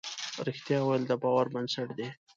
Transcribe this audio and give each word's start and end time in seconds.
رښتیا 0.47 0.79
ویل 0.83 1.03
د 1.07 1.11
باور 1.23 1.45
بنسټ 1.53 1.87
دی. 1.97 2.07